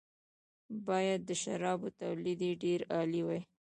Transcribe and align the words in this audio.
باید 0.87 1.19
د 1.25 1.31
شرابو 1.41 1.87
تولید 2.01 2.39
یې 2.47 2.53
ډېر 2.63 2.79
عالي 2.93 3.21
وي. 3.27 3.41